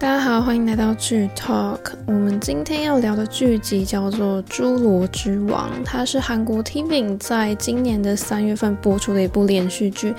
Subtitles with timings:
[0.00, 1.80] 大家好，欢迎来到剧 Talk。
[2.06, 10.14] 我们今天要聊的剧集叫做《侏罗之王》，它是韩国 TVN 在今年的三月份播出的一部连续剧。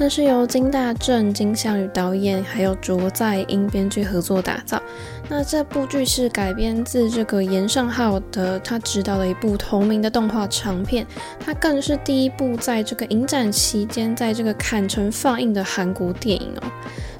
[0.00, 4.82] 那是由金大正、金相宇导演，还有卓在英编剧合作打造。
[5.28, 11.06] 那这部剧是改编自这个严尚浩的他执导的一部同名的动画长片，
[11.38, 16.68] 它更是第一部在这个影展期间在这个坎城放映的韩国电影哦。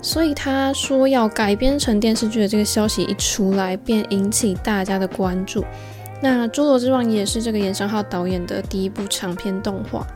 [0.03, 5.65] 所以他说要改编成电视剧的这个消息一出来，便引起大家的关注。
[6.23, 10.07] 那《侏罗之王》也是这个严尚浩导演的第一部长篇动画。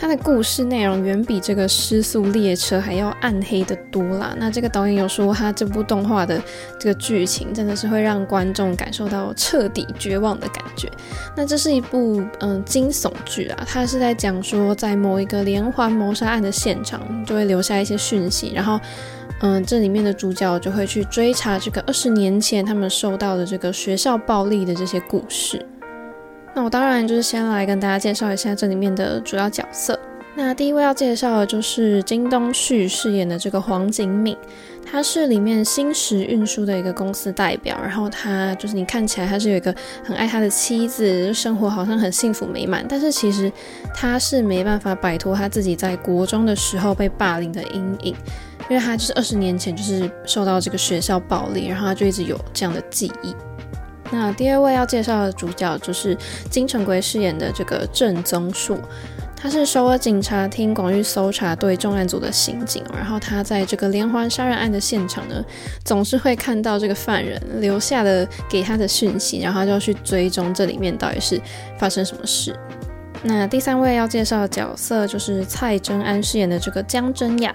[0.00, 4.32] 它的故事内容远比这个《失速列车》还要暗黑的多啦。
[4.38, 6.40] 那这个导演有说，他这部动画的
[6.78, 10.88] 这个剧情真的是会让观众感受到彻底绝望的感觉。
[11.36, 18.78] 那这是一部嗯惊悚剧啊，它是在讲说，在某一个连环谋杀案的现场，就会留下一些讯息，然后
[19.40, 25.66] 嗯这里面的主角就会去追查这个二十年前他们受到的这个学校暴力的这些故事。
[26.58, 29.96] 那我当然就是先来跟大家介绍一下这里面的主要角色。
[30.34, 34.36] 那第一位要介绍的就是金东旭饰演的这个黄景敏，
[34.84, 37.78] 他是里面新石运输的一个公司代表。
[37.80, 43.52] 然后他就是你看起来他是有一个很爱他的妻子，生活好像很幸福美满，但是其实
[43.94, 48.16] 他是没办法摆脱他自己在国中的时候被霸凌的阴影，
[48.68, 53.32] 因为他就是二十年前就是受到这个学校暴力，然后他就一直有这样的记忆。
[54.10, 56.16] 那第二位要介绍的主角就是
[56.50, 58.78] 金城圭饰演的这个郑宗树，
[59.36, 65.44] 他是首尔警察厅广域搜查队重案组的刑警，然后他在这个连环杀人案的现场呢，
[65.84, 71.40] 总是会看到这个犯人留下的给他的讯息，然后他就去追踪这里面到底是
[71.78, 72.56] 发生什么事。
[73.22, 77.52] 那第三位要介绍的角色就是蔡贞安饰演的这个姜真雅，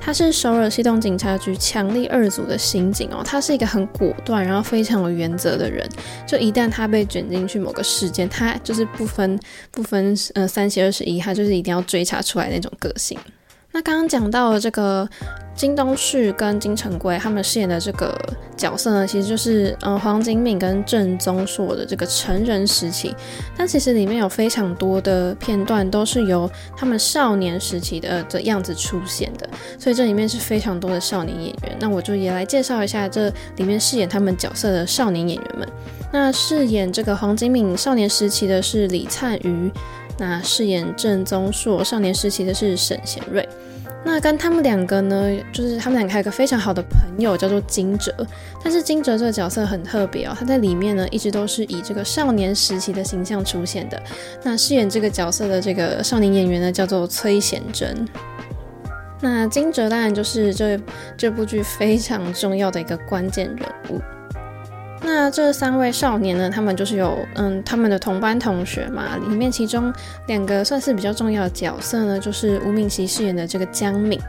[0.00, 5.86] 他是首尔西洞警察局强力二组的刑警哦，他是一个很果断，然后非常有原则的人。
[6.26, 9.38] 就一旦他被卷进去某个事件，他就是不分
[9.70, 13.16] 不分呃三七二十一，他就是一定要追查出来那种个性。
[13.72, 15.08] 那刚刚讲到了这个。
[15.52, 18.18] 金东旭跟金城圭他们饰演的这个
[18.56, 23.14] 角色呢，其实就是嗯黄景敏跟郑宗硕的这个成人时期，
[23.58, 29.46] 但其实里面有非常多的片段都是由他们少年时期的的样子出现的，
[29.78, 31.76] 所以这里面是非常多的少年演员。
[31.78, 35.68] 那我就也来介绍一下这里面饰演他们角色的少年演员们。
[36.10, 39.70] 那饰演这个黄景敏少年时期的是李灿瑜，
[40.20, 43.48] 那饰演郑宗硕少年时期的是沈贤瑞。
[44.02, 48.14] 那跟他们两个呢，就是他们两个还有个非常好的朋友，叫做金哲。
[48.62, 54.02] 但是金哲这个角色很特别哦，他在里面呢一直都是以这个少年时期的形象出现的。
[54.42, 58.06] 那饰演这个角色的这个少年演员呢，叫做崔贤真。
[59.20, 60.80] 那金哲当然就是这
[61.16, 64.00] 这部剧非常重要的一个关键人物。
[65.02, 69.16] 那这三位少年呢，他们就是有嗯，他们的同班同学嘛。
[69.16, 69.92] 里面其中
[70.26, 74.20] 两个算是比较重要的角色呢，就是吴敏熙饰演的这个姜敏。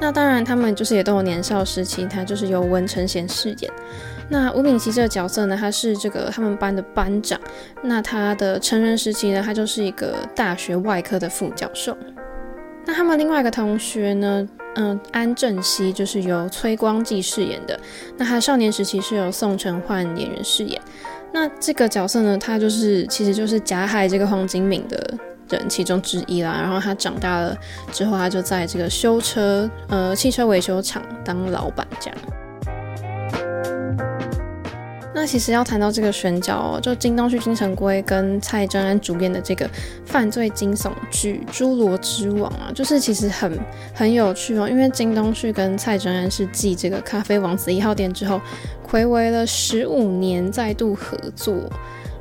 [0.00, 3.70] 那当然，他们就是也都有年少时期，他就是由文成贤饰演。
[4.30, 7.38] 那吴敏熙这个角色呢，他是这个他们班的班长。
[7.82, 11.96] 那他的成人时期呢，他就是一个大学外科的副教授。
[12.86, 14.48] 那他们另外一个同学呢？
[14.80, 17.78] 嗯，安正熙就是由崔光纪饰演的。
[18.16, 20.80] 那他少年时期是由宋承焕演员饰演。
[21.32, 25.18] 那这个角色呢，他就是其实就是加害这个黄金敏的
[25.50, 26.56] 人其中之一啦。
[26.62, 27.58] 然后他长大了
[27.90, 32.18] 之后，他就在这个修车呃汽车维修厂当老板这样。
[35.18, 39.68] 那其实要谈到这个选角哦，就金东旭、金城圭跟蔡贞安主演的这个
[40.06, 43.58] 犯罪惊悚剧《侏罗之王》啊，就是其实很
[43.92, 44.68] 很有趣哦。
[44.68, 48.40] 因为金东旭跟蔡贞安是继这个《咖啡王子一号店》之后，
[48.88, 51.56] 暌违了十五年再度合作。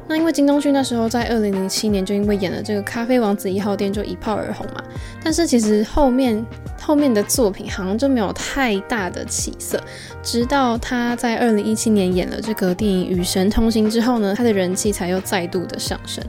[0.07, 4.83] 那因为金东旭那时候在二零零七年就因为演了这个《咖啡王子一号店》就一炮而红嘛，
[5.23, 6.45] 但是其实后面
[6.81, 9.81] 后面的作品好像就没有太大的起色，
[10.23, 16.23] 直到他在二零一七年演了这个电影《与神同行》之后呢，他的人气才又再度的上升。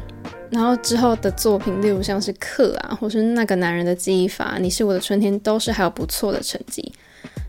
[0.50, 6.90] 然后之后的作品，例如像是《客》啊，或是那个男人的记忆法，《你是我的春天》，都是还有不错的成绩。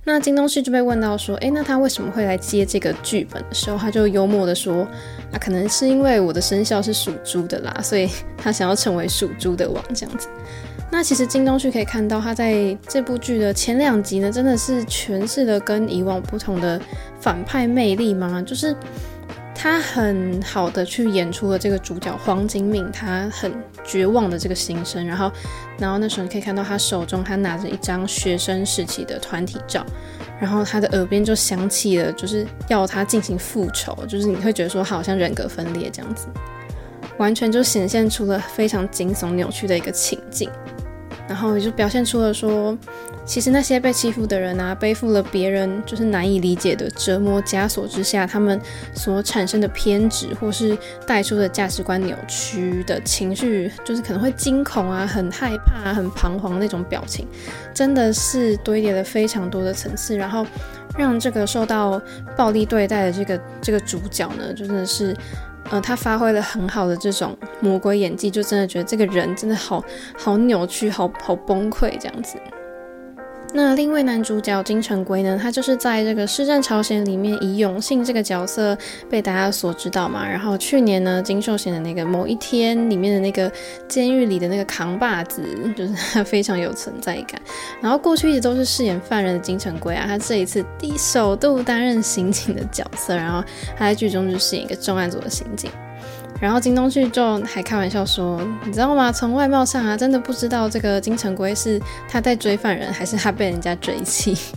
[0.06, 4.84] 那金东旭就被问到说，诶，那他为什么会来接这个剧本的时候，他就幽默的说，
[5.32, 10.28] 啊，可能是因为我的生肖是属猪的啦，所以他想要成为属猪的王这样子。
[10.92, 16.82] 那其实金东旭可以看到，他在这部剧的前两集呢，真的是诠释了跟以往不同的
[17.20, 18.76] 反派魅力嘛，就是。
[19.62, 23.52] 他很好的去演出了这个主角黄景敏，他很
[23.84, 25.06] 绝望的这个心声。
[25.06, 25.30] 然后，
[25.78, 29.86] 然后那时候你可以看到他手中他拿着一张学生时期的团体照，
[30.40, 36.28] 然后他的耳边就响起了就是要他进行复仇，就是你会觉得说好像人格分裂这样子，
[37.18, 40.50] 完全就显现出了非常惊悚扭曲的一个情境。
[41.28, 42.76] 然后也就表现出了说，
[43.30, 48.60] 其实那些被欺负的人啊，背负了别人就是难以理解的折磨枷锁之下，他们
[48.92, 57.28] 所产生的偏执或是带出的价值观扭曲的情绪，就是可能会惊恐啊、很害怕、很彷徨那种表情，
[57.72, 60.44] 真的是堆叠了非常多的层次，然后
[60.98, 62.02] 让这个受到
[62.36, 65.16] 暴力对待的这个这个主角呢，就真的是。
[65.72, 69.84] 呃，他发挥了很好的这种魔鬼演技，就真的觉得这个人真的好
[70.18, 72.40] 好扭曲，好好崩溃这样子。
[73.52, 75.38] 那另一位男主角金城圭呢？
[75.42, 78.78] 他就是在这个《施战朝鲜》里面以永信这个角色
[79.10, 80.28] 被大家所知道嘛。
[80.28, 83.52] 然后去年呢，金秀贤的那个某一天里面的那个
[83.88, 85.42] 监狱里的那个扛把子，
[85.76, 87.42] 就是他非常有存在感。
[87.82, 93.44] 然后过去一直都是饰演犯人的金城圭啊，他这一次第首度担任刑警的角色，然后
[93.76, 95.72] 他在剧中就饰演一个重案组的刑警。
[96.42, 99.12] 然后金东旭就还开玩笑说：“你知道吗？
[99.12, 104.38] 从外貌上啊，真的不知道这个金城圭是他在追犯人，还是他被人家追妻。”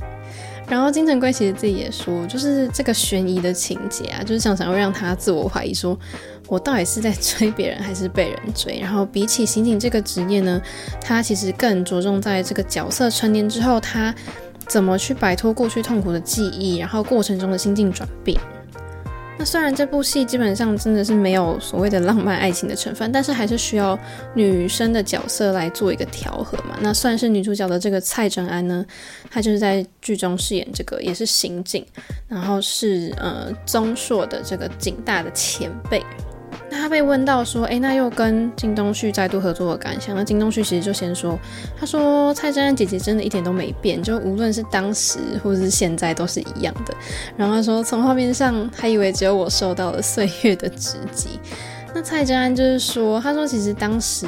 [0.69, 6.01] 然后金城圭其实自己也说，就是这个悬疑的情节啊，就是常常会让他自我怀疑说，说
[6.47, 8.79] 我到底是在追别人，还是被人追？
[8.81, 10.63] 然后比起刑警这个职业呢，
[11.01, 14.15] 他其实更着重在这个角色成年之后，他
[14.69, 18.41] 怎么去摆脱过去痛苦的记忆，然后过程中的心境转变。
[19.43, 23.99] 那虽然这部戏基本上真的是没有所谓的浪漫爱情的成分，但是还是需要
[24.37, 26.79] 女生的角色来做一个调和嘛。
[26.81, 28.87] 那算是女主角的这个蔡正安呢，
[29.29, 31.85] 她就是在剧中饰演这个也是刑警，
[32.29, 36.01] 然后是呃宗硕的这个警大的前辈。
[36.73, 40.17] 那他被问到说，诶，那又跟金东旭再度合作的感想？
[40.17, 41.39] 那金东旭其实就先说，
[41.79, 46.95] 他说蔡珍安姐姐真的一点都没变，就无论是当时或是现在都是一样的。
[47.37, 51.39] 然后他说，从画面上还以为只有我受到了岁月的直击。
[51.95, 54.27] 那蔡珍安就是说，他说其实当时。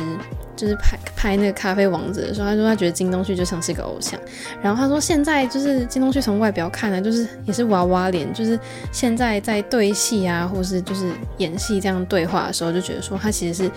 [0.57, 4.19] 就是拍拍那个咖啡王子的时候，他说他觉得金东旭就像是一个偶像。
[4.63, 8.59] 然后他说现在就是金东旭从外表看呢，就是也是娃娃脸，就是
[8.93, 13.71] 现在在对戏啊，或是就是演戏这样对话的时候，就觉得说他其实是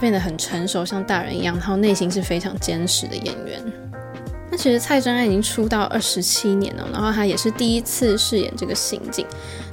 [0.00, 3.60] 变得很成熟，像大人一样，然后内心是非常坚实的演员。
[4.50, 9.26] 那其实蔡真安已经出道二十七年了，然后他也是第一次饰演这个刑警。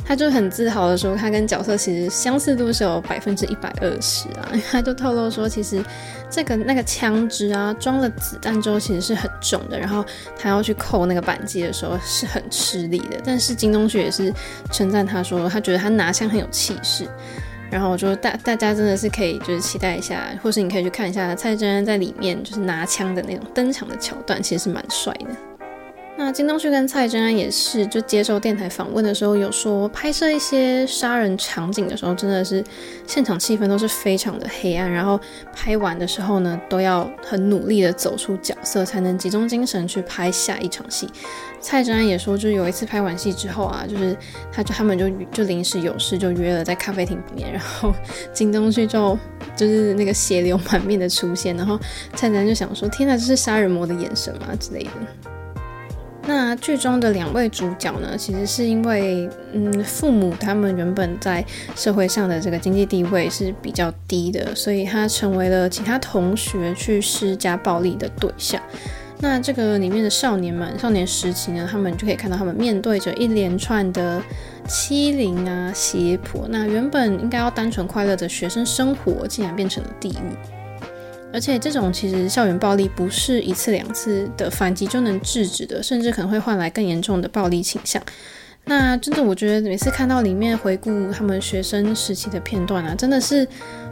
[0.07, 4.51] 他就很自豪的说，他跟角色其实相似度是有百分之一百二十啊。
[4.71, 5.83] 他就透露说，其实
[6.29, 10.05] 这个那个枪支啊，装了子弹之后其实是很重的，然后
[10.37, 13.17] 他要去扣那个扳机的时候是很吃力的。
[13.25, 14.31] 但是金东旭也是
[14.71, 17.07] 称赞他说，他觉得他拿枪很有气势。
[17.71, 25.54] 然后我说大大家真的是可以就是期待一下，或是你可以去看一下蔡真安在里面就是拿枪的那种登场的桥段，其实是蛮帅的。
[26.17, 32.63] 那金东旭跟蔡真安也是，就接受电台访问的时候有说，拍摄一些杀人场景的时候，真的是
[33.05, 35.19] 现场气氛都是非常的黑暗，然后
[35.53, 41.09] 拍完的时候呢，都要很努力的走出角色，才能集中精神去拍下一场戏。
[41.59, 44.15] 蔡真安也说，就有一次拍完戏之后啊，就是
[44.53, 47.93] 他就他们就就临时有事就约了在咖啡厅里面，然后
[48.31, 49.19] 金东旭就
[49.53, 51.77] 就是那个血流满面的出现，然后
[52.13, 54.91] 蔡真安就想说，天哪，这是杀人魔的眼神吗之类的。
[56.27, 68.59] 那剧中的两位主角呢，其实是因为，嗯，父母他们原本在社会上的这个经济地位是比较低的，所以他成为了其他同学去施加暴力的对象。
[69.19, 74.21] 那这个里面的少年们，少年时期呢，他们就可以看到他们面对着一连串的
[74.67, 76.47] 欺凌啊、胁迫。
[76.49, 80.54] 那原本应该要单纯快乐的学生生活，竟然变成了地狱。
[81.35, 88.01] 而且这种其实校园暴力不是一次两次的反击就能制止的，甚至可能会换来更严重的暴力倾向。
[88.63, 93.45] 那真的，我觉得每次看到里面回顾他们学生时期的片段啊，真的是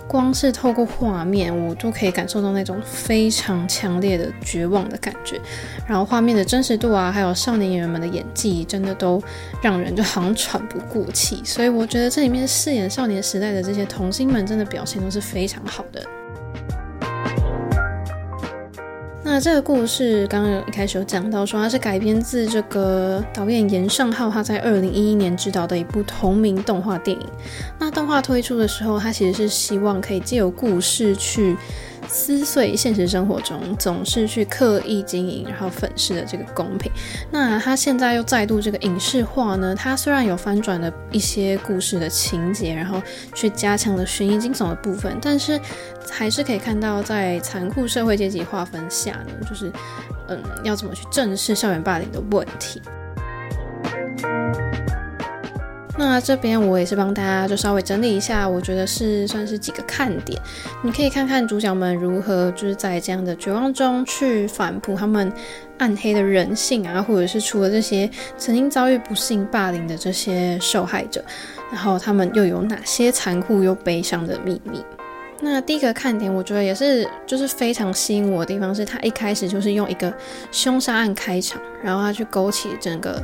[0.08, 5.38] 光是透过画面，我都可以感受到那种非常强烈的绝望的感觉。
[5.86, 9.22] 然后画面的真实度啊，还有少年演员们的演技，真的都
[9.62, 11.42] 让人就好像喘不过气。
[11.44, 16.02] 所以我觉得这里面饰演少年时代的这些童星们，真的表现都是非常好的。
[19.34, 27.28] 那这个故事刚刚有一开始有讲到说，它是改编自这个导演严尚浩他在二零一一年执导的一部同名动画电影。
[27.80, 31.58] 那动画推出的时候，他其实是希望可以借由故事去
[32.08, 36.92] 撕碎现实生活中总是去刻意经营，然后粉饰的这个公平。
[37.32, 39.76] 那他现在又再度这个影视化呢？
[39.76, 43.02] 他虽然有翻转了一些故事的情节，然后
[43.34, 45.60] 去加强了悬疑惊悚的部分，但是
[46.10, 49.72] 还是可以看到在残酷社会阶级划分下呢，就是
[50.28, 52.82] 嗯，要怎么去正视校园霸凌的问题。
[55.96, 60.42] 那这边我也是帮大家就稍微整理一下，我觉得是算是几个看点，
[60.82, 65.32] 你可以看看主角们如何就是在这样的绝望中去反扑他们
[65.78, 71.24] 暗黑的人性啊，或者是除了这些曾经遭遇不幸霸凌的这些受害者，
[71.72, 74.84] 然后他们又有哪些残酷又悲伤的秘密？
[75.42, 80.12] 那第一个看点，我觉得也是就是非常吸引我的地方，是他一开始就是用一个
[80.52, 83.22] 凶杀案开场，然后他去勾起整个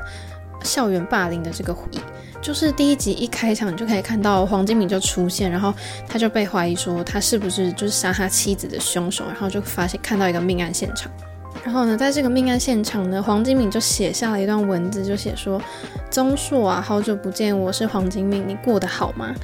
[0.64, 2.00] 校园霸凌的这个回忆。
[2.42, 5.74] 就是第一集一开场，你就可以看到黄金敏就出现，然后
[6.08, 11.12] 他就被怀疑说他是不是就是杀他妻子的凶手，然后就发现看到一个命案现场。
[11.66, 15.62] 然后呢，在这个命案现场呢，黄金敏就写下了一段文字，就写说
[16.10, 19.36] ：“宗硕啊，好久不见，我是黄金敏，你过得好吗？”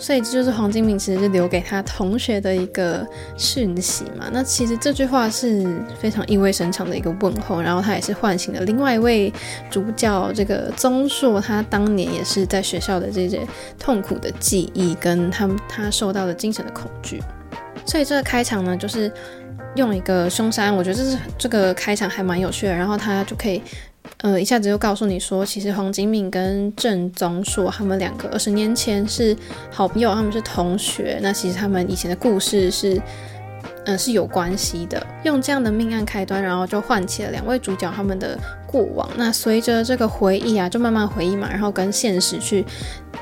[0.00, 4.30] 所以这就是黄金敏其实是留给他同学的一个讯息嘛。
[4.32, 5.64] 那其实这句话是
[6.00, 9.30] 非常意味深长的一个问候，然后他也是唤醒了另外一位
[9.70, 13.46] 主角这个宗硕，他当年也是在学校的这些
[13.78, 17.22] 痛苦的记忆，跟他他受到的精神的恐惧。
[17.84, 19.12] 所以这个开场呢，就是。
[19.76, 22.74] 用一个凶杀案，我觉得这是这个开场还蛮有趣的。
[22.74, 23.62] 然后他就可以，
[24.22, 29.36] 呃，一下子就告诉你说，其实黄金敏跟郑宗硕他们两个二十年前是
[29.70, 31.18] 好朋友，他们是同学。
[31.22, 33.00] 那其实他们以前的故事是，
[33.86, 35.06] 嗯、是有关系的。
[35.24, 39.08] 用这样的命案开端，然后就唤起了两位主角他们的过往。
[39.16, 42.64] 那随着这个回忆啊，就慢慢回忆嘛，然后跟现实去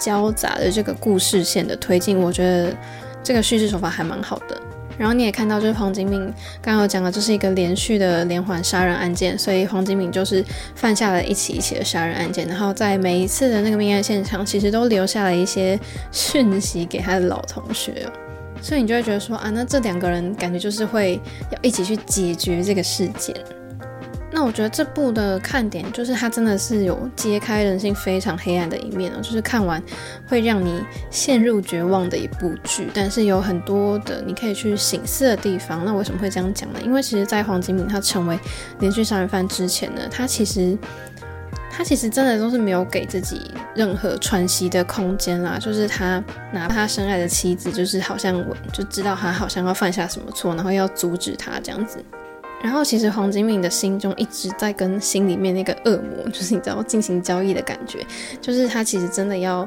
[0.00, 2.75] 交杂的这个故事线的推进，我觉得
[3.23, 4.61] 这个叙事手法还蛮好的。
[4.99, 6.21] 然后你也看到，就是黄金敏
[6.61, 15.78] 刚刚有讲的，这是一个连续的连环杀人案件，所以黄金敏就是犯下了一起一起的杀人案件，然后在每一次的那个命案现场，其实都留下了一些
[16.11, 18.07] 讯息给他的老同学，
[18.61, 21.21] 所以你就会觉得说啊，那这两个人感觉就是会
[21.52, 23.35] 要一起去解决这个事件。
[24.38, 29.83] 那我觉得这部的看点就是它真的是有揭开人性非常黑暗的一面哦，就是看完
[30.28, 30.80] 会让你
[31.11, 35.85] 陷入绝望的一部剧，但是有很多的你可以去省思的地方。
[35.85, 36.78] 那为什么会这样讲呢？
[36.85, 38.38] 因为其实，在黄金敏他成为
[38.78, 40.78] 连续杀人犯之前呢，他其实
[41.68, 43.40] 他其实真的都是没有给自己
[43.75, 45.59] 任何喘息的空间啦。
[45.59, 48.40] 就是他哪怕他深爱的妻子，就是好像
[48.73, 51.99] 就知道他好像要犯下什么错，然后要阻止他这样子。
[52.62, 58.04] 然后其实黄金敏的心中一直在跟心里面那个恶魔，就是你知道进行交易的感觉，
[58.40, 59.66] 就是他其实真的要，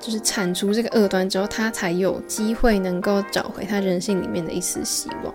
[0.00, 5.32] 就是铲除这个恶端之后，他才有机会能够找回他人性里面的一丝希望。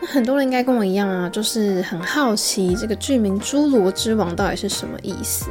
[0.00, 5.46] 那很多人应该跟我一样啊，就是很好奇这个剧名“侏罗之王”到底是什么意思。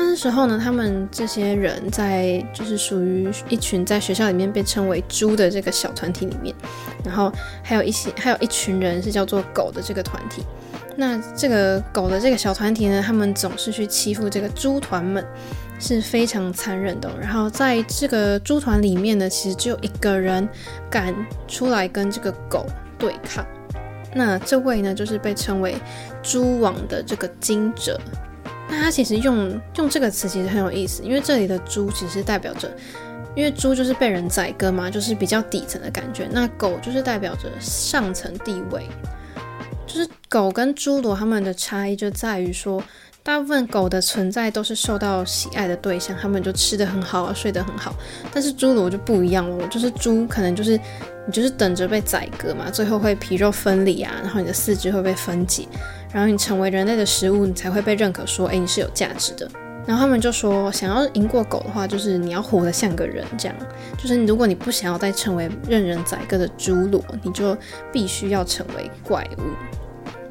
[0.00, 6.54] 那时候呢，他们这些人在就是属于一群在学校里面被称为“猪”的这个小团体里面，
[7.04, 10.42] 然后还有一些还有一群人是叫做“狗”的这个团体。
[10.96, 15.24] 那这个狗的这个小团体呢，他们总是去欺负这个猪团们，
[15.78, 17.10] 是非常残忍的。
[17.20, 20.48] 然后在这个猪团里面呢，其实只有一个人
[20.90, 21.14] 敢
[21.46, 22.66] 出来跟这个狗
[22.98, 23.46] 对抗。
[24.14, 25.76] 那这位呢，就是被称为
[26.22, 28.00] “猪王”的这个金哲。
[28.68, 32.70] 那它其实用用这个词其实很有意思，因为这里的猪其实代表着，
[33.34, 36.28] 因为猪就是被人宰割嘛，就是比较底层的感觉。
[36.30, 38.86] 那狗就是代表着上层地位，
[39.86, 42.82] 就是狗跟猪罗它们的差异就在于说，
[43.28, 47.94] 大部分狗的存在都是受到喜爱的对象，他们就吃得很好，睡得很好。
[48.32, 50.80] 但是猪罗就不一样了，就是猪可能就是
[51.26, 55.68] 你就是等着被宰割嘛，最后会皮肉分离啊，然后你的四肢会被分解。
[56.10, 59.46] 然后你成为人类的食物，你才会被认可，说，哎，你是有价值的。
[59.86, 63.54] 然后他们就说，想要赢过狗的话，就是你要活得像个人，这样，
[63.98, 67.54] 就是如果你不想要再成为任人宰割的猪罗，你就
[67.92, 69.42] 必须要成为怪物。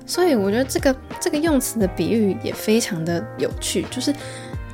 [0.07, 4.11] 所以我觉得这个这个用词的比喻也非常的有趣，就是。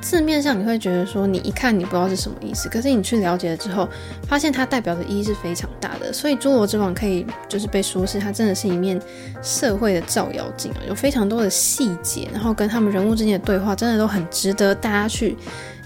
[0.00, 3.88] 字面上你会觉得说，你一看你不知道是什么意思，可是你去了解了之后，
[4.28, 6.12] 发现它代表的意义是非常大的。
[6.12, 9.00] 所以《侏罗之王》可以就是被说是它真的是一面
[9.42, 15.38] 社会的照妖镜啊，有非常多的细节，然后跟他们人物之间的对话，真的都很值得大家去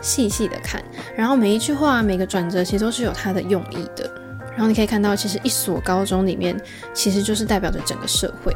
[0.02, 0.82] 细细的看。
[1.16, 4.10] 然后每一句话、每个转折，其实都是有它的用意的。
[4.50, 6.60] 然后你可以看到，其实一所高中里面，
[6.92, 8.52] 其实就是代表着整个社会。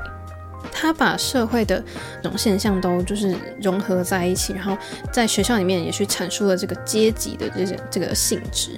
[0.82, 1.80] 他把社会的
[2.20, 4.76] 这种现象都就是融合在一起，然后
[5.12, 8.76] 在学校里面也去阐述了这个阶级的这些这个性质。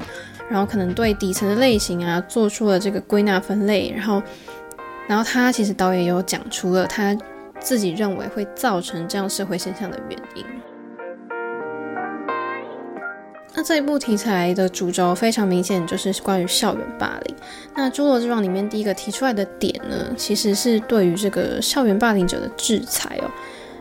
[0.51, 4.23] 然后可能对底层的类型啊做出了这个归纳分类，然后，
[5.09, 7.17] 然后他其实导演有讲出了他
[7.59, 10.45] 自己认为会造成这样社会现象的原因。
[13.57, 17.37] 那这一部题材的主轴非常明显，就是关于校园霸凌。
[17.77, 23.31] 那《侏罗之王》里面第一个提出来的点呢，其实是对于这个校园霸凌者的制裁哦。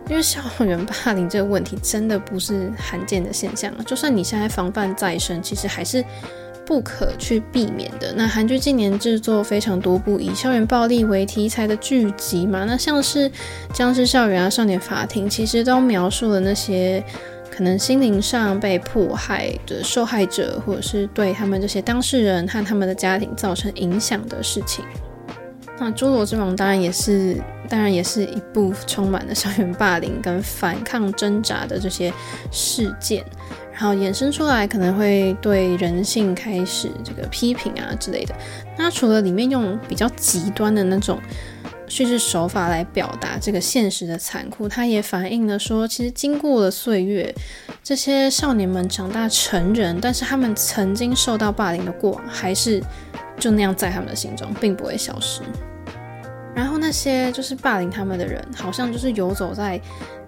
[0.09, 6.05] 因为校园霸凌这个问题真的不是罕见的现象，就算你现在防范再深，其实还是
[6.65, 8.13] 不可去避免的。
[8.15, 13.27] 那韩剧近年制作非常多部以校园暴力为题材的剧集嘛，那像是
[13.73, 17.03] 《僵尸校园》啊、《少年法庭》，其实都描述了那些。
[17.55, 24.83] 可能心灵上被迫害的受害者，或者是对他们这些当事人和他们的家庭造成影响的事情。
[25.77, 32.11] 那《侏罗之王》当然也是，当然也是一部充满了校园霸凌跟反抗挣扎的这些
[32.51, 33.23] 事件，
[33.71, 38.33] 然后衍生出来可能会对人性开始这个批评啊之类的。
[38.75, 41.21] 那除了里面用比较极端的那种。
[41.93, 47.31] 叙事手法来表达这个现实的残酷，它也反映了说，其实经过了岁月，
[47.83, 52.81] 这些少年们长大成人，但是他们曾经受到霸凌的过往，还是
[53.37, 55.41] 就那样在他们的心中，并不会消失。
[56.55, 59.79] 然后那些就是霸凌他们的人，好像就是游走在。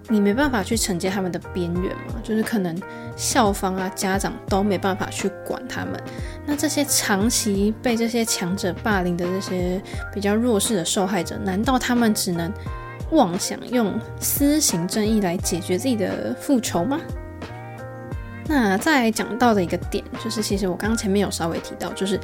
[0.08, 2.80] 你没办法去承接他们的边缘嘛，就是可能
[3.16, 6.00] 校方啊、家长都没办法去管他们。
[6.46, 9.82] 那这些长期被这些强者霸凌的这些
[10.14, 12.52] 比较弱势的受害者，难道他们只能
[13.10, 17.00] 妄想用私刑正义来解决自己的复仇吗？
[18.46, 22.20] 那再讲到的一个点，就是其实我刚刚前面有稍微提到，就是。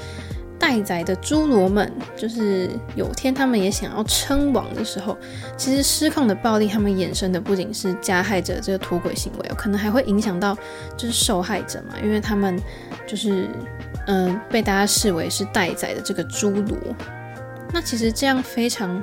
[0.62, 5.18] 待宰的侏罗们，就是有天他们也想要称王的时候，
[5.56, 10.56] 其实失控的暴力，他们衍生的不仅是加害者这个脱轨行为，可能还会影响到
[10.96, 12.56] 就是受害者嘛，因为他们
[13.08, 13.48] 就是
[14.06, 16.78] 嗯、被大家视为是待宰的这个侏罗。
[17.72, 19.02] 那其实这样非常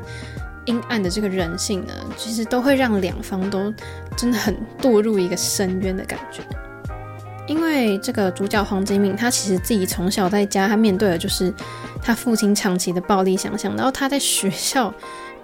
[0.64, 3.74] 阴暗的这个人性呢，其实都会让两方都
[4.16, 6.42] 真的很堕入一个深渊的感觉。
[7.50, 11.52] 因为这个主角黄金敏，他其实自己从小在家，他面对的就是
[12.00, 14.94] 他父亲长期的暴力想象，然后他在学校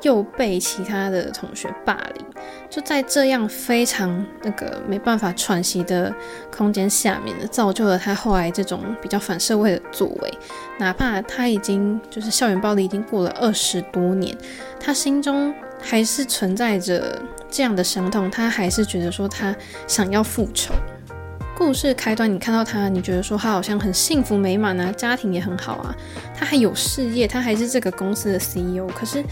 [0.03, 2.23] 又被其他的同学霸凌，
[2.69, 6.13] 就在这样非常那个没办法喘息的
[6.55, 10.33] 空间下面，造就了他后来这种比较反社会的作为。
[10.77, 14.37] 哪怕他已经就是校园暴力已经过了二十多年，
[14.79, 15.51] 他心中
[15.81, 19.55] 还是存在着这样的伤痛，他还是觉得说他
[19.87, 20.71] 想要复仇。
[21.57, 25.95] 故事开端，你看到他，你觉得说他好像很幸福美满啊，家庭也很好啊，
[26.37, 28.87] 他还有事业，他还是这个公司的 CEO。
[28.87, 29.23] 可是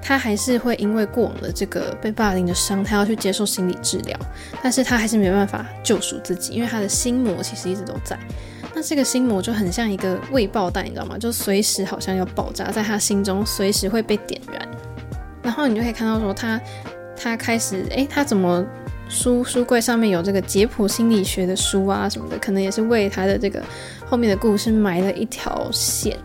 [0.00, 4.16] 他还是会因为过往的这个被霸凌的伤，他要去接受心理治疗，
[4.62, 8.16] 但是他还是没办法救赎自己，因为他的心魔其实一直都在。
[8.72, 11.18] 那这个心魔就很像一个未爆弹，你知道吗？
[11.18, 14.68] 就随时好像要爆炸，在他心中随时会被点燃。
[15.42, 16.60] 然后你就可以看到说他，
[17.16, 18.64] 他开始，诶，他怎么？
[19.14, 23.62] 书书柜上面有这个解普心理学的书啊什么的，可能也是为他的这个
[24.04, 26.18] 后面的故事埋了一条线。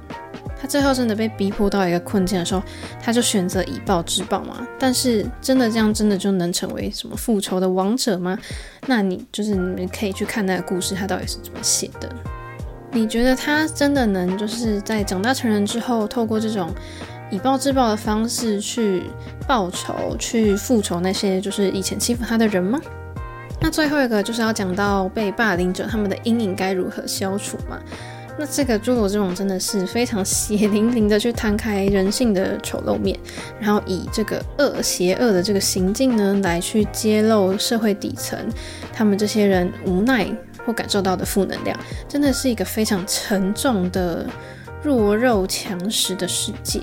[0.60, 2.64] 他最后真的被逼迫到一个困境的时候，
[3.02, 4.68] 他就选择以暴制暴嘛。
[4.80, 8.38] 但是真的这样，真的就能成为什么复仇的王者吗？
[8.88, 12.10] 那你就是你们可以去看那个故事，他到底是怎么写的？
[12.92, 16.74] 你觉得他真的能就是在长大成人之后，透过这种？
[17.32, 19.04] 以暴制暴的方式去
[19.48, 22.80] 报仇、去复仇那些就是以前欺负他的人吗？
[23.62, 27.78] 那最后一个就是要讲到被霸凌者他们的阴影该如何消除嘛？
[28.38, 33.20] 那这个《侏罗之王》真的是非常血淋淋的去摊开人性的丑陋面，
[33.60, 38.40] 然后以这个恶、邪恶的这个行径呢，来去揭露社会底层
[38.94, 40.26] 他们这些人无奈
[40.66, 44.26] 或感受到的负能量，真的是一个非常沉重的
[44.82, 46.82] 弱肉强食的世界。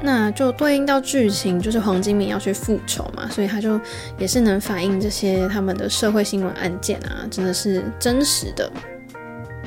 [0.00, 3.80] 那就对应到剧情，就是黄金敏要去复仇嘛，所以他就
[4.16, 8.70] 也是能反映这些他们的社会新闻案件啊，真的是真实的。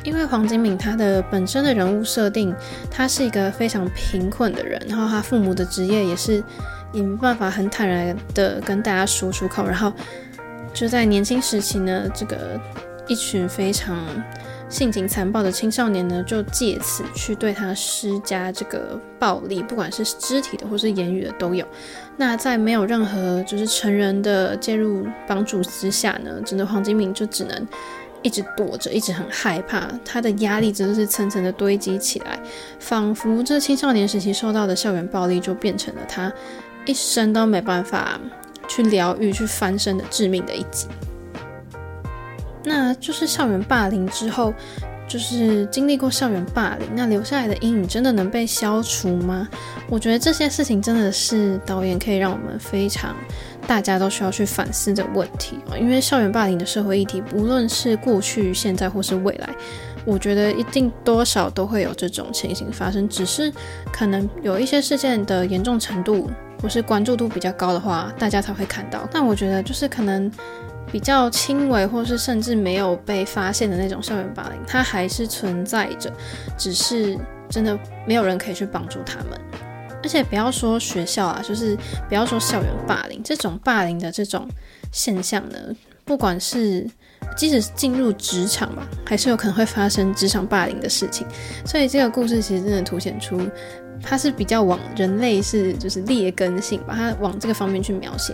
[0.03, 2.55] 因为黄金敏他的本身的人物设定，
[2.89, 6.43] 他是一个非常贫困的人，然后他父母的职业也是
[6.93, 9.91] 也没办法很坦然的跟大家说出口，然后
[10.73, 12.59] 就在年轻时期呢，这个
[13.07, 13.97] 一群非常。
[14.71, 21.67] 性情残暴的青少年呢，就借此去对他施加这个暴力，不管是肢体的或是言语的都有。
[22.15, 27.67] 那在没有任何就是成人的介入帮助之下呢，真的黄金敏就只能
[28.21, 32.39] 一直躲着，一直很害怕，他的压力真的是层层的堆积起来，
[32.79, 36.31] 仿佛这青少年时期受到的校园暴力就变成了他
[36.85, 38.17] 一生都没办法
[38.69, 40.87] 去疗愈、去翻身的致命的一击。
[42.63, 44.53] 那就是校园霸凌之后，
[45.07, 49.47] 就是经历过校园霸凌，那留下来的阴影真的能被消除吗？
[49.89, 53.15] 我觉得这些事情真的是导演可以让我们非常
[53.67, 55.59] 大家都需要去反思的问题。
[55.77, 59.49] 因为校园霸凌的社会议题，无论是过去、现在或是未来，
[60.05, 63.51] 我觉得一定多少都会有这种情形发生，只是
[63.91, 66.29] 可能有一些事件的严重程度
[66.61, 69.07] 或是关注度比较高的话，大家才会看到。
[69.11, 70.31] 但我觉得就是可能。
[70.91, 76.11] 比较轻微，或是甚至没有被发现的那种校园霸凌，它还是存在着，
[76.57, 77.17] 只是
[77.49, 79.39] 真的没有人可以去帮助他们。
[80.03, 81.77] 而且不要说学校啊，就是
[82.09, 84.47] 不要说校园霸凌这种霸凌的这种
[84.91, 85.57] 现象呢，
[86.03, 86.89] 不管是
[87.37, 91.25] 即使进入职场吧，还是有可能会发生职场霸凌的事情。
[91.65, 93.39] 所以这个故事其实真的凸显出，
[94.01, 98.33] 它是比较往人类是就是劣根性，把它往这个方面去描写。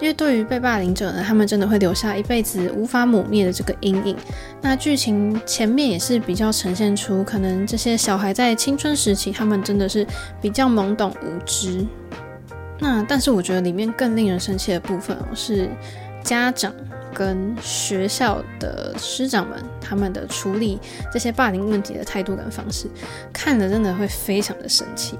[0.00, 4.16] 因为对于被霸凌者呢，他们真的会留下一辈子无法抹灭的这个阴影。
[4.60, 10.06] 那剧情前面也是比较呈现出，可能这些小孩在青春时期，他们真的是
[10.40, 11.84] 比较懵懂无知。
[12.78, 15.68] 那但是我觉得里面更令人生气的部分哦，是
[16.22, 16.70] 家长
[17.14, 20.78] 跟学校的师长们他们的处理
[21.10, 22.86] 这些霸凌问题的态度跟方式，
[23.32, 25.18] 看了真的会非常的生气。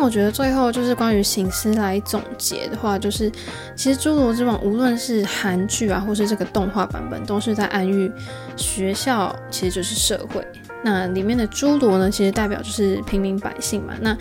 [0.00, 3.30] 我觉得最后就是关于醒思来总结的话，就是
[3.76, 8.10] 其实《侏罗之王》无论是韩剧啊，或是这个动画版本，都是在暗喻
[8.56, 10.46] 学校其实就是社会。
[10.82, 13.94] 那里面的侏罗呢，其实代表就是平民百姓嘛。
[14.00, 14.16] 那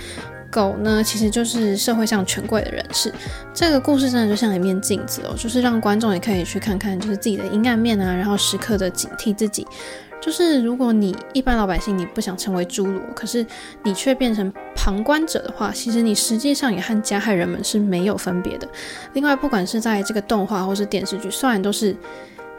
[0.52, 3.14] 狗呢，其实就是社会上权贵的人士。
[3.54, 9.66] 这个故事真的就像一面镜子哦，就是让观众也可以去看看，就是自己的阴暗面啊，然后时刻的警惕自己。
[10.22, 13.46] 就是如果你一般老百姓你不想成为侏罗，可是
[13.84, 18.68] 你却变成旁观者的话，其实你实际上也和加害人们是没有分别的。
[19.14, 21.96] 另外，不管是在这个动画或是电视剧，虽然都是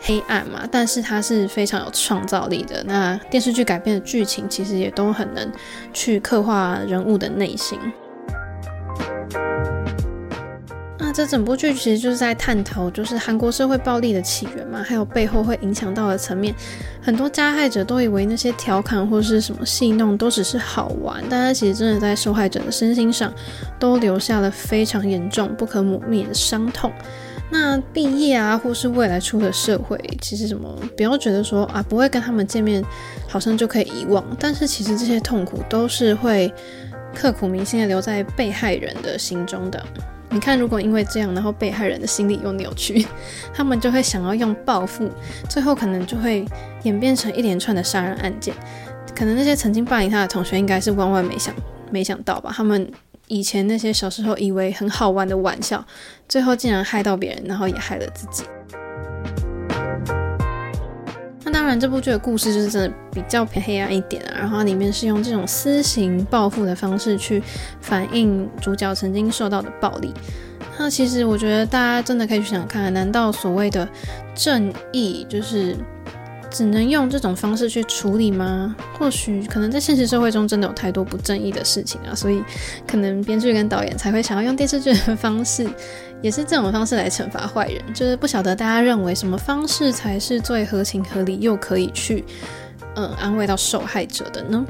[0.00, 2.82] 黑暗嘛，但是它是非常有创造力的。
[2.84, 5.52] 那电视剧改编的剧情其实也都很能
[5.92, 7.78] 去刻画人物的内心。
[11.12, 16.54] 这整部剧其实就是在探讨，就是韩国社会暴力的起源嘛，还有背后会影响到的层面。
[17.02, 23.32] 很多加害者都以为那些调侃或是什么戏弄都只是好玩，但他其实真的在受害者的身心上
[23.78, 26.92] 都留下了非常严重、不可磨灭的伤痛。
[27.52, 32.84] 那毕业啊，或是未来出的社会，其实什么不要觉得说啊，不会跟他们见面，
[33.26, 34.24] 好像就可以遗忘。
[34.38, 36.52] 但是其实这些痛苦都是会
[37.12, 39.84] 刻骨铭心的留在被害人的心中的。
[40.32, 43.04] 你看，如果因为这样，然后被害人的心理又扭曲，
[43.52, 45.10] 他们就会想要用报复，
[45.48, 46.44] 最后可能就会
[46.84, 48.54] 演变成一连串的杀人案件。
[49.14, 51.54] 可能那些曾经霸凌他的同学，应该是万万没想
[51.90, 52.52] 没想到吧？
[52.54, 52.90] 他们
[53.26, 55.84] 以前那些小时候以为很好玩的玩笑，
[56.28, 58.44] 最后竟然害到别人，然后也害了自己。
[61.42, 64.40] 那当然，这部剧的故事就是真的比较偏黑暗一点啊。
[64.40, 67.42] 然后它里面是用这种私刑报复的方式去
[67.80, 70.12] 反映主角曾经受到的暴力。
[70.78, 73.88] 那其实我觉得大家真的可以去想看，难道所谓的
[74.34, 75.76] 正义就是
[76.50, 78.74] 只能用这种方式去处理吗？
[78.98, 82.42] 或许可能在现实社会中真的有太多不正义的事情啊，所以
[82.86, 85.68] 可能编剧跟导演才会想要用电视剧的方式。
[86.22, 92.22] 也是这种方式来惩罚坏人，就是不晓得大家认为什么方式才是最合情合理又可以去，
[92.96, 94.62] 嗯，安慰到受害者的呢？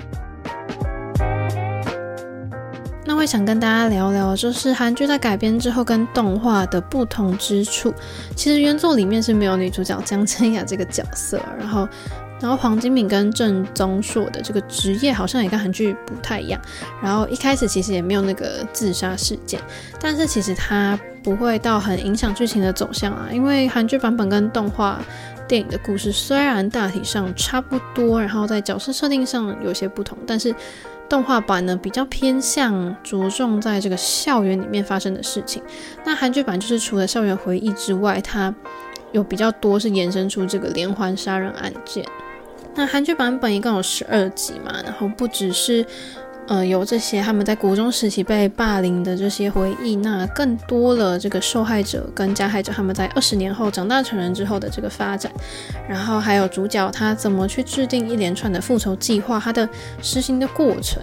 [3.21, 7.93] 会想跟大家聊聊，就是韩剧在改编之后跟动画的不同之处。
[8.35, 11.87] 其实原作里面是没有女主角姜真雅这个角色，然后。
[12.41, 16.59] 然后黄金敏跟郑宗硕的这个职业好像也跟韩剧不太一样。
[17.03, 19.61] 然后一开始其实也没有那个自杀事件，
[20.01, 24.99] 但是其实它不会到很影响剧情的走向啊，因为韩剧版本跟动画
[25.51, 30.55] 电影的故事虽然大体上差不多，然后在角色设定上有些不同，但是
[31.09, 35.61] 动画版呢比较偏向着重在这个校园里面发生的事情。
[36.05, 38.55] 那韩剧版就是除了校园回忆之外，它
[39.11, 42.07] 有比较多是延伸出这个连环杀人案件。
[42.77, 45.85] 那韩剧版本一共有十二集嘛，然后不只是，
[46.51, 55.31] 呃，有这些他们在国中时期被霸凌的这些回忆，那更多了这个受害者跟加害者他们在二十年后长大成人之后的这个发展，
[55.89, 59.69] 然后还有主角他怎么去制定一连串的复仇计划，他的
[60.03, 61.01] 实行的过程，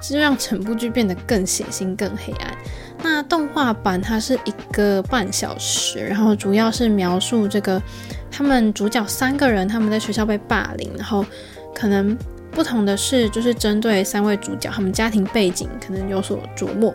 [0.00, 2.56] 其实让整部剧变得更血腥、更黑暗。
[3.02, 7.82] 那动画版它是一个半小时，然后主要是描述这个。
[8.30, 11.24] 他们主角三个人，他们在学校被霸凌，然后
[11.72, 12.16] 可能
[12.54, 16.94] 不同的是，就是针对三位主角，他们家庭背景可能有所琢磨，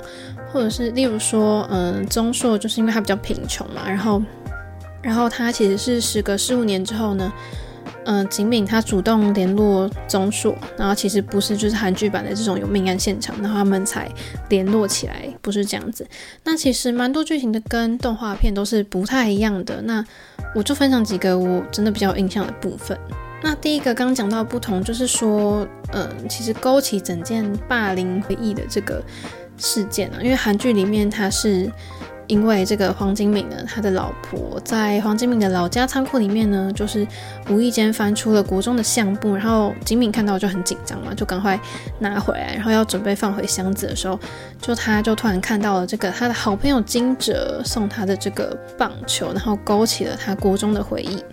[0.52, 4.22] 或者是例如说，嗯，宗硕就是因为他比较贫穷嘛，然后
[5.02, 7.32] 然后他其实是时隔十五年之后呢。
[8.06, 14.10] 嗯，景敏他主动联络宗硕，然后其实不是就是韩剧版的这种有命案现场，然后他们才
[14.48, 16.08] 联络起来，不是这样子。
[16.44, 19.80] 那其实蛮多剧情的跟动画片都是不太一样的。
[19.84, 20.04] 那
[20.56, 22.98] 我就分享几个我真的比较有印象的部分。
[23.42, 29.02] 那第一个刚讲到不同，就是说，嗯，其实勾起整件霸凌回忆的这个
[29.58, 31.72] 事件啊，因为韩剧里面它是。
[32.30, 37.04] 因为这个黄景敏呢，他的老婆在黄景敏的老家仓库里面呢，就是
[37.50, 41.60] 无意间翻出了国中的相簿，然后景敏看到就很紧张嘛，就赶快
[41.98, 44.20] 拿回来，然后要准备放回箱子的时候，
[44.62, 51.24] 就他就突然看到了这个他的好朋友金哲送他的这个棒球，然后勾起了他国中的回忆。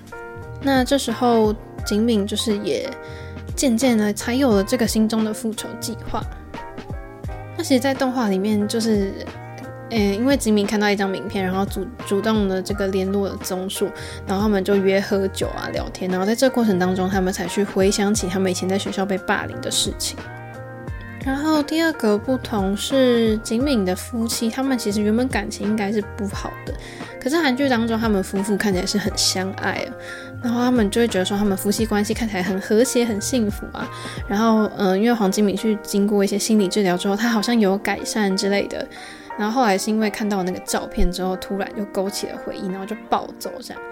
[0.67, 1.55] 那这时候
[1.87, 2.91] 景敏就是也
[3.55, 6.21] 渐渐的才有了这个心中的复仇计划。
[7.57, 9.13] 那其实，在动画里面就是。
[9.89, 13.89] 嗯，因为吉米看到一张名片，然后主主动的这个联络了宗树，
[14.27, 20.19] 然后他们就约喝酒啊聊天，然后在这过程当中，他们才去回想起他们以前在学校被霸凌的事情。
[21.25, 26.75] 然后第二个不同是景敏的夫妻，他们其实原本感情应该是不好的，
[27.21, 29.93] 可是韩剧当中他们夫妇看起来是很相爱啊，
[30.43, 33.89] 然后他们就会觉得说他们夫妻关系看起来很和谐、很幸福啊。
[34.29, 38.87] 然后嗯，因为黄景敏去经过一些心理治疗之后，他好像有改善之类的。
[39.39, 43.83] 然后后来是因为看到那个照片之后，突然就勾起了回忆，然后就暴走这样。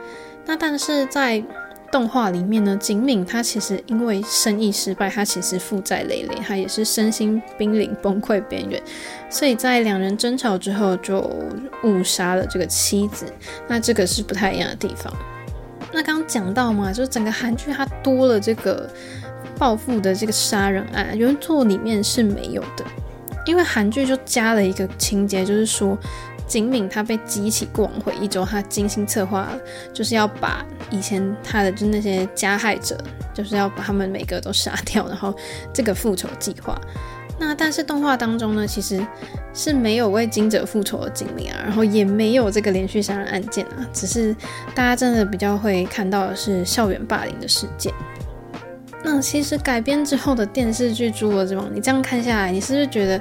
[0.46, 1.42] 那但是在
[1.90, 8.82] 动画里面呢，景敏他其实因为生意失败，他其实负债累累，他也是身心濒临崩溃边缘，
[9.28, 11.20] 所以在两人争吵之后就
[11.82, 13.26] 误杀了这个妻子。
[13.68, 15.12] 那这个是不太一样的地方。
[15.94, 18.90] 那刚刚讲到嘛，就是整个韩剧它多了这个
[19.56, 22.84] 报复的这个杀人案，原作里面是没有的。
[23.46, 25.96] 因为韩剧就加了一个情节，就是说
[26.48, 29.48] 景敏他被激起过往回忆之后，他精心策划，
[29.92, 32.98] 就是要把以前他的就那些加害者，
[33.32, 35.32] 就是要把他们每个都杀掉，然后
[35.72, 36.76] 这个复仇计划。
[37.38, 39.04] 那但是动画当中呢，其实
[39.52, 44.34] 是没有为金者复仇的经历啊，然后也没有这个连续杀人案件啊，只是
[44.74, 47.92] 大家真的比较会看到的是校园霸凌的事件。
[49.02, 53.20] 那其实改编之后的电视剧《侏罗之王》，你这样看下来，你是不是觉得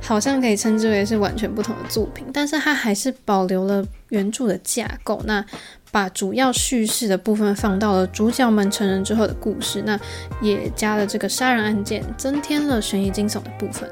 [0.00, 2.26] 好像可以称之为是完全不同的作品？
[2.32, 5.44] 但是它还是保留了原著的架构，那
[5.90, 9.98] 把主要叙事的部分放到了主角们成人之后的故事，那
[10.40, 13.90] 也加了这个杀人案件，增添了悬疑惊悚的部分。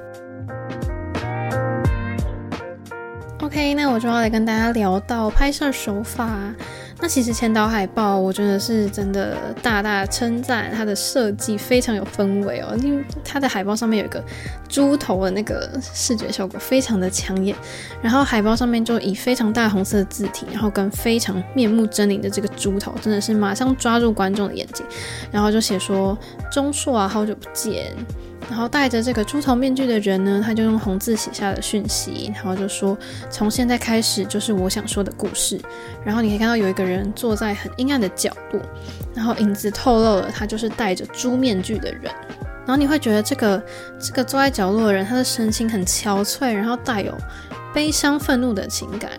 [3.40, 6.54] OK，那我就要来跟大家聊到拍摄手法。
[7.00, 14.22] 那其实千岛海报，我觉得是真的大大称赞它的设计非常有氛围哦，因为它的海报上面有一个
[14.68, 17.54] 猪头的那个视觉效果非常的抢眼，
[18.02, 24.84] 然后海报上面就以非常大红色的字体，然后跟非常面目狰狞的这个猪头，真的是马上抓住观众的眼睛，
[25.30, 26.18] 然后就写说
[26.50, 27.94] 钟硕啊，好久不见。
[28.48, 32.96] 然后戴着这个猪头面具的人呢，他就用红字写下了讯息，然后就说
[33.30, 35.60] ：“从现在开始就是我想说的故事。”
[36.02, 38.62] 然后你可以看到有一个人坐在很阴暗的角落，
[39.14, 42.04] 然后影子透露了他就是戴着猪面具的人。
[42.66, 43.62] 然后你会觉得这个
[43.98, 47.14] 这个坐在角落的人，他的神情很憔悴，然后带有
[47.74, 49.10] 悲伤、愤怒的情感，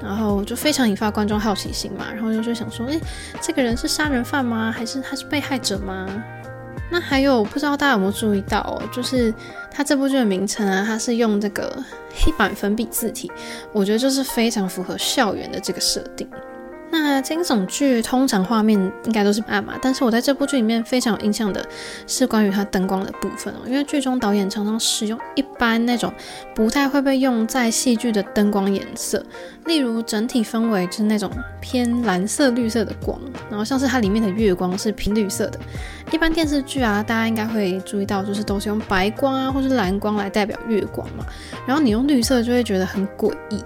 [0.00, 2.06] 然后就非常引发观众好奇心嘛。
[2.14, 3.00] 然后就想说：“诶，
[3.40, 4.70] 这个人是杀人犯吗？
[4.70, 6.06] 还是他是被害者吗？”
[6.90, 9.32] 那还有不知道大家有没有注意到哦，就是
[9.70, 11.82] 它这部剧的名称啊，它是用这个
[12.14, 13.30] 黑板粉笔字体，
[13.72, 16.28] 我觉得就是非常符合校园的这个设定。
[16.90, 21.64] 那惊悚剧通常画面应该都是暗嘛，但是我在这部剧里面非常有印象的
[22.06, 26.12] 是关于它灯光的部分哦，因为剧中导演常常使用一般那种
[26.54, 29.22] 不太会被用在戏剧的灯光颜色，
[29.66, 33.20] 例如整体氛围就是那种偏蓝色、绿色的光，
[33.50, 35.58] 然后像是它里面的月光是偏绿色的。
[36.12, 41.26] 一般电视剧啊，大家应该会注意到，就是都是用白光啊或是蓝光来代表月光嘛，
[41.66, 43.60] 然后你用绿色就会觉得很诡异。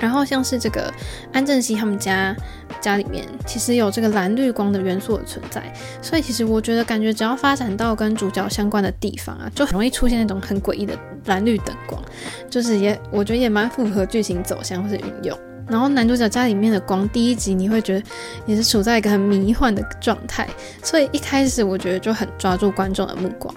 [0.00, 0.92] 然后像是这个
[1.32, 2.34] 安正熙他们家
[2.80, 12.02] 家里面，其实有这个蓝绿光的元素的存在，所以其实我觉得感觉只要发展到跟主角相关的地方啊，就很容易出现那种很诡异的蓝绿灯光，
[12.48, 15.38] 就是也我觉得也蛮符合剧情走向或是运用。
[15.66, 18.06] 然后男主角家里面的光，第一集你会觉得
[18.46, 20.48] 也是处在一个很迷幻的状态，
[20.82, 23.54] 所以一开始我觉得就很抓住观众的目光。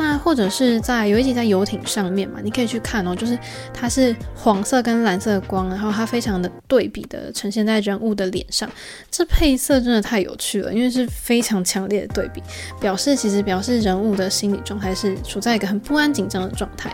[0.00, 3.38] 那或者是在有一集在游艇上面嘛，你可以去看哦，就是
[3.70, 8.66] 它是黄色跟蓝色的光，然后它非常的对比的呈现在人物的脸上，
[9.10, 12.42] 这配色真的太有趣了，因为是非常强烈的对比，
[12.80, 16.90] 表示其实表示人物的心理状态是处在一个很不安紧张的状态。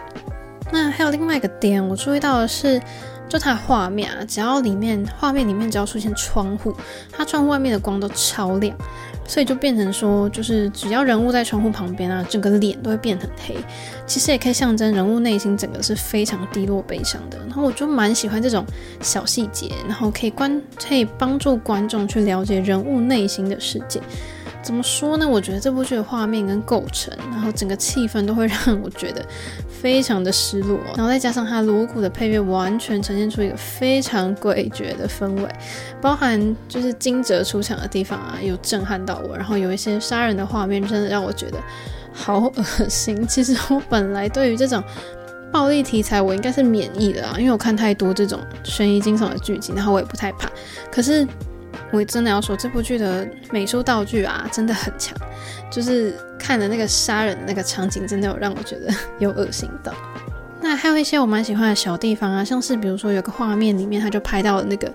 [0.73, 2.83] 那还有另外一个点，我注意到的是，
[3.29, 6.75] 就它画面啊，只要里面画面里面只要出现窗户，
[7.13, 8.77] 它窗户外面的光都超亮，
[9.27, 13.57] 所以就变成说，就是只要人物在窗户旁边啊，整个脸都会变很黑。
[14.07, 17.39] 其实也可以象征人物内心整个是非常低落悲伤的。
[17.41, 18.65] 然后我就蛮喜欢这种
[19.01, 24.01] 小细节，然后可以观可以帮助观众去了解人物内心的世界。
[24.63, 25.29] 怎么说呢？
[25.29, 29.25] 我觉得这部剧的画面跟构成，然后整个气氛都会让我觉得
[29.81, 35.49] 非常的失落，然后再加上它锣鼓的配乐，完全呈现出一个非常诡谲的氛围，
[36.01, 41.59] 包含就是惊蛰出场的地方啊，有震撼到我，然后有一些杀人的画面，真的让我觉得
[42.13, 43.27] 好恶心。
[43.27, 44.83] 其实我本来对于这种
[45.53, 50.51] 暴力题材，我应该是免疫的啊，因为我看太多这种悬疑惊悚的剧集，然后我也不太怕。
[50.91, 51.27] 可是。
[51.93, 55.17] 我真的要说，这部剧的美术道具啊，真的很强。
[55.71, 59.93] 就是看的那个杀人的那个场景，真的有让我觉得 有恶心到。
[60.61, 64.89] 那还有一些我蛮喜欢的小地方啊，像是比如说有个画面里面，他就拍到了那个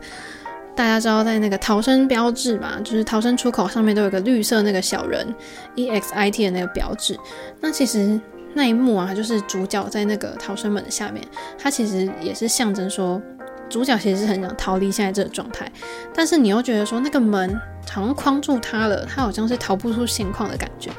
[0.74, 5.28] 大家知道在那个逃生标志嘛，就是逃生出口上面都有个绿色那个小人
[5.76, 7.20] EXIT 的那个标志。
[7.60, 8.18] 那其实
[8.54, 11.22] 那一幕啊，就是主角在那个逃生门下面，
[11.60, 13.22] 他其实也是象征说。
[13.70, 15.72] 主角其实是很想逃离现在这个状态，
[16.14, 17.58] 但是你又觉得说那个门
[17.90, 20.92] 好像框住他了，他好像是逃不出现况的感觉。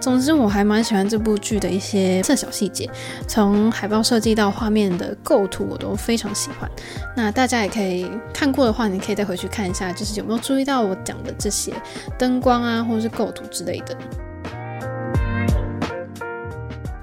[0.00, 2.88] 总之，我还蛮喜欢这部剧的一些小细节，
[3.26, 6.70] 从海报设计到画面的构图，我都非常喜欢。
[7.16, 11.72] 那大家也可以看过的话，你可以再回去看一下，就是有没有注意到我讲的这些
[12.16, 13.96] 灯光啊，或者是构图之类的。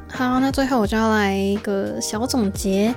[0.07, 2.95] 好，那最后我就要来一个小总结。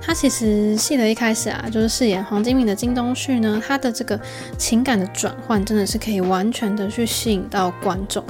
[0.00, 4.18] 他其实戏的一开始啊，就是饰演黄金敏的金东旭呢，他的这个
[4.56, 8.24] 情感的转换真的是可以完全的去吸引到观众，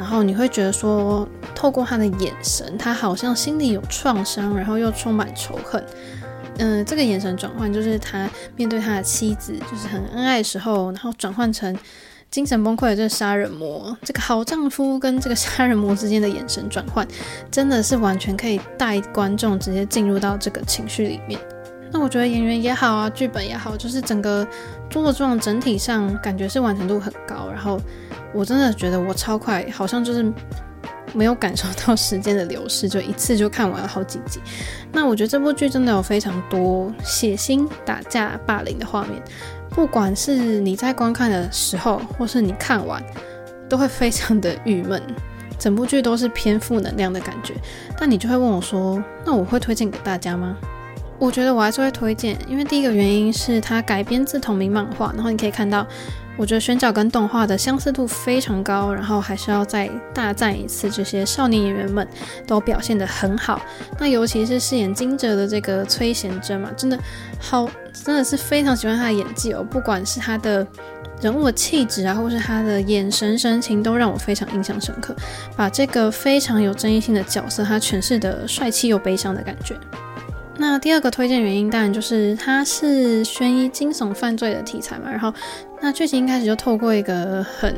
[0.00, 5.84] 然后你会觉得说，透过他的眼神，他好像心里有创伤，然后又充满仇恨。
[6.56, 11.76] 嗯、这个眼神转换就是他面对他的妻子，就是很恩爱的时候，然后转换成。
[12.30, 17.04] 精神崩溃的这个杀人魔，这个好丈夫跟这个杀人魔之间的眼神转换，
[17.50, 21.40] 真的是完全可以带观众直接进入到这个情绪里面。
[21.90, 24.46] 那我觉得演员也好啊，剧本也好，就是整个
[24.88, 27.50] 《作状》整体上感觉是完成度很高。
[27.50, 27.80] 然后
[28.32, 30.32] 我真的觉得我超快，好像就是
[31.12, 34.40] 没有感受到时间的流逝，就一次就看完了好几集。
[34.92, 39.20] 那我觉得这部剧真的有非常多血腥、打架、霸凌的画面。
[39.70, 43.02] 不管是你在观看的时候，或是你看完，
[43.68, 45.02] 都会非常的郁闷。
[45.58, 47.54] 整部剧都是偏负能量的感觉。
[47.98, 50.56] 但你就会问我说：“那我会推荐给大家吗？”
[51.18, 55.86] 我觉得我还是会推荐，因为第一个原因是它改编自同名漫画，然后你可以看到。
[56.36, 62.06] 我觉得选角跟动画的相似度非常高，然后还是要再大赞一次，这些少年演员们
[62.46, 63.60] 都表现得很好。
[63.98, 66.98] 那尤其是饰演金哲的这个崔贤真嘛，真的
[67.38, 69.62] 好，真的是非常喜欢他的演技哦。
[69.62, 70.66] 不管是他的
[71.20, 75.14] 人物的气质啊，或是他的眼神神情，都让我非常印象深刻。
[75.54, 79.76] 把这个非常有争议性的角色，他诠释的帅气又悲伤的感觉。
[80.60, 85.10] 那第二个推荐原因，当然就是它是悬疑惊悚犯罪的题材嘛。
[85.10, 85.32] 然后，
[85.80, 87.74] 那剧情一开始就透过一个很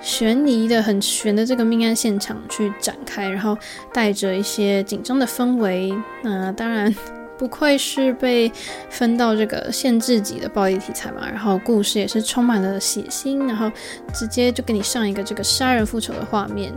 [0.00, 3.54] 悬疑的、很悬的这个命案现场去展开，然后
[3.92, 5.92] 带着一些紧张的氛围。
[6.22, 6.92] 那当然
[7.36, 8.50] 不愧是被
[8.88, 11.28] 分到这个限制级的暴力题材嘛。
[11.28, 13.70] 然后故事也是充满了血腥，然后
[14.14, 16.72] 直接就给你上一个这个杀人复仇的画面。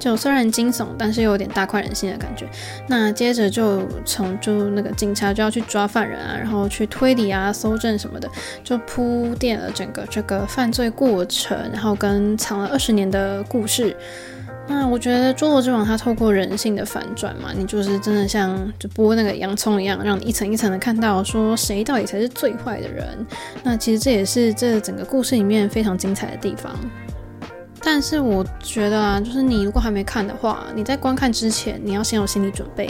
[0.00, 2.48] 就虽然惊悚，但是又有点大快人心的感觉。
[2.88, 8.28] 那接着就从就那个警察就要去抓犯人啊，然后去推理啊、搜证什么的，
[8.64, 13.94] 就铺垫了整个这个犯罪过程，然后跟藏了二十年的故事。
[14.68, 23.26] 那我觉得《侏罗之王》它透过人性的反转嘛，你就是真的像就剥那个洋葱一样，让你一层一层的看到说谁到底才是最坏的人。
[23.64, 26.72] 那其实这也是这整个故事里面非常精彩的地方。
[27.92, 32.88] 但是我觉得啊，就是你如果还没看的话，你在观看之前，你要先有心理准备，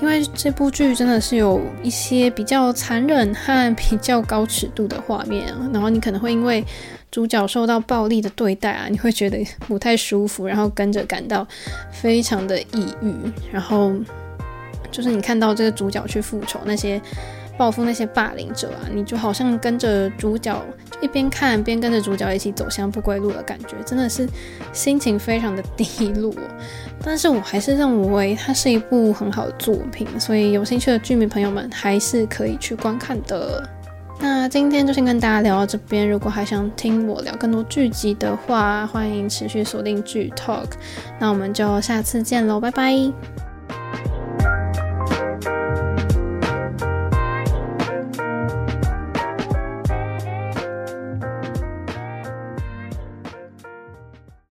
[0.00, 6.64] 因为这部剧真的是有一些比较残忍和比较高尺度的画面，然后你可能会因为
[7.10, 11.46] 主角受到暴力的对待啊，你会觉得不太舒服，然后跟着感到
[11.92, 13.12] 非常的抑郁，
[13.52, 13.92] 然后
[14.90, 16.98] 就是你看到这个主角去复仇那些。
[17.58, 20.64] 报复那些霸凌者啊，你就好像跟着主角
[21.02, 24.26] 一边看边跟着主角一起走向不归路的感觉，真的是
[24.72, 26.32] 心情非常的低落。
[27.02, 33.68] 但是我还是认为它是一部很好的作品，所以有兴趣的剧迷朋友们还是可以去观看的。
[34.20, 40.70] 那今天就先跟大家聊到这边，如果还想听我聊更多剧集的话，欢迎持续锁定剧 Talk。
[41.20, 43.47] 那我们就下次见喽，拜拜。